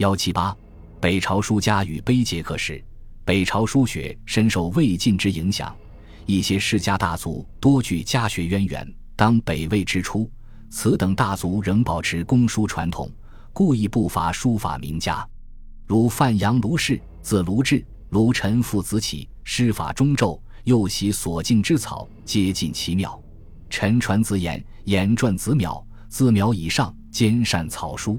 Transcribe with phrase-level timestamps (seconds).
[0.00, 0.56] 幺七八，
[0.98, 2.82] 北朝书家与碑碣刻史。
[3.22, 5.76] 北朝书学深受魏晋之影响，
[6.24, 8.94] 一些世家大族多具家学渊源。
[9.14, 10.26] 当北魏之初，
[10.70, 13.10] 此等大族仍保持公书传统，
[13.52, 15.22] 故意不乏书法名家，
[15.86, 23.22] 如范阳卢氏，字卢志，卢陈父子起，师法中骤，又习所敬之草，皆尽其妙。
[23.68, 28.18] 陈传子衍，衍传子邈，自邈以上，兼善草书。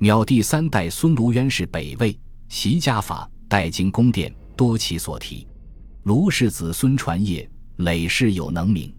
[0.00, 2.16] 秒第三代孙卢渊是北魏，
[2.48, 5.44] 习家法，代经宫殿，多其所题。
[6.04, 8.94] 卢氏子孙传业，累世有能名。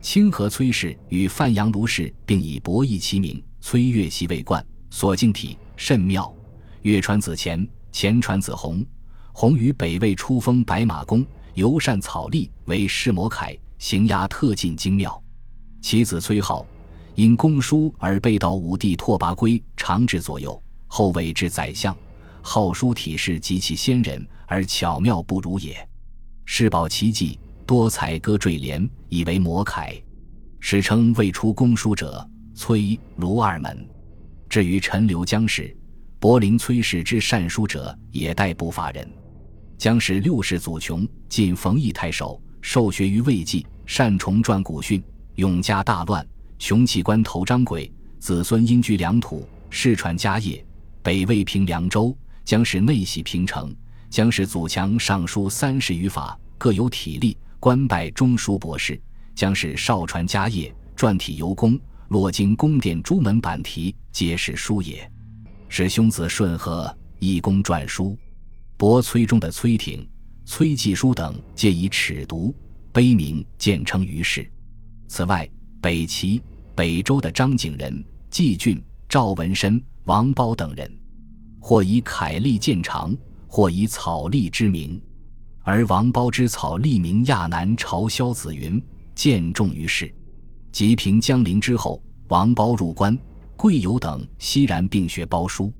[0.00, 6.34] 清河崔氏与范阳卢氏并以博弈齐名，崔岳习为冠，所敬体甚妙。
[6.82, 8.84] 岳传子虔，虔传子弘，
[9.32, 11.24] 弘于北魏初封白马公，
[11.54, 15.22] 尤善草隶，为世摩楷，行押特进精妙。
[15.80, 16.66] 其子崔浩。
[17.14, 21.96] 因公书而被到武帝拓跋圭长治左右，后位至宰相。
[22.40, 25.76] 好书体式极其先人，而巧妙不如也。
[26.44, 29.94] 世宝奇迹，多彩歌缀联，以为模楷。
[30.58, 33.86] 史称未出公书者，崔卢二门。
[34.48, 35.76] 至于陈留江氏、
[36.18, 39.08] 柏林崔氏之善书者，也待不乏人。
[39.78, 45.02] 江氏六世祖琼，晋冯异太守，受学于魏晋，善重撰古训，
[45.36, 46.26] 永嘉大乱。
[46.64, 50.64] 穷弃官头张轨，子孙因居良土，世传家业。
[51.02, 53.74] 北魏平凉州，将是内系平城，
[54.08, 58.98] 将是祖强上书三十余法，各有体力，官拜中书博士。
[59.34, 61.76] 将是少传家业，传体尤工，
[62.10, 65.10] 落经宫殿朱门板题，皆是书也。
[65.68, 68.16] 使兄子顺和义公撰书，
[68.76, 70.08] 博崔中的崔挺、
[70.44, 72.54] 崔继书等，皆以尺牍
[72.92, 74.48] 碑名见称于世。
[75.08, 76.40] 此外，北齐。
[76.74, 80.90] 北周的张景仁、季俊、赵文深、王褒等人，
[81.60, 83.14] 或以楷隶见长，
[83.46, 85.00] 或以草隶之名。
[85.62, 88.82] 而王褒之草隶名亚南朝萧子云，
[89.14, 90.12] 见重于世。
[90.72, 93.16] 及平江陵之后，王褒入关，
[93.54, 95.70] 贵友等悉然并学褒书。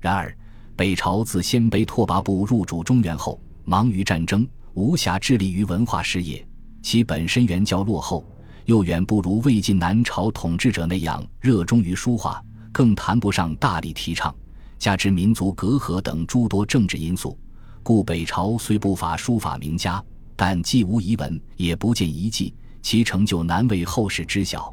[0.00, 0.34] 然而，
[0.74, 6.44] 北朝自鲜卑拓跋部入主中原后，忙于战争，无暇致力于文化事业，
[6.82, 8.24] 其本身原教落后。
[8.70, 14.32] 又远不如魏晋南朝统治者那样热衷于书画，更谈不上大力提倡。
[14.78, 17.36] 加之民族隔阂等诸多政治因素，
[17.82, 20.00] 故北朝虽不乏书法名家，
[20.36, 24.72] 但既无遗文，也不见遗迹，其成就难为后世知晓。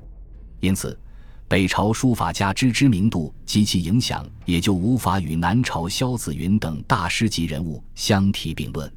[0.60, 0.96] 因此，
[1.48, 8.94] 北朝书法家之知名度及其影响，也就无法与南朝萧子云等大师级人物相提并论。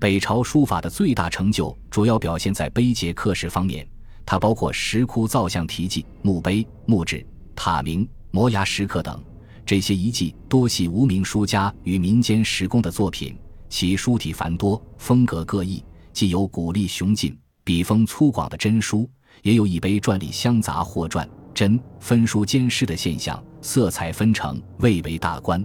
[0.00, 3.86] 北朝书法的最大成就，主要表现在碑碣刻石方面。
[4.24, 7.24] 它包括石窟造像题记、墓碑、墓志、
[7.54, 9.22] 塔铭、摩崖石刻等，
[9.66, 13.36] 这些遗迹多系无名书家与民间石工的作品，
[13.68, 19.08] 其书体繁多，风格各异，既有古丽雄劲、笔锋粗犷的真书，
[19.42, 25.64] 也有一碑篆隶相杂或篆真分书兼施的现象，色彩纷呈，蔚为大观。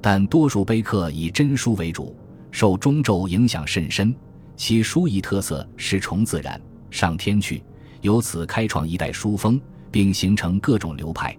[0.00, 2.16] 但多数碑刻以真书为主，
[2.52, 4.14] 受中轴影响甚深，
[4.56, 7.62] 其书艺特色是重自然，上天去。
[8.06, 11.36] 由此开创一代书风，并形成各种流派，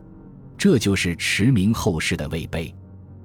[0.57, 2.75] 这就是驰名后世的魏碑。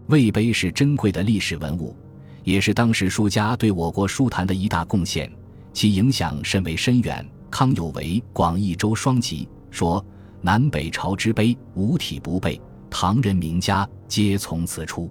[0.06, 1.96] 魏碑是珍贵的历史文物，
[2.44, 5.28] 也是当时书家对我国书坛的一大贡献，
[5.72, 7.28] 其影响甚为深远。
[7.50, 10.02] 康有为《广义周双集》说
[10.40, 15.10] ：“南北朝之碑，五体不备，唐人名家皆从此出。”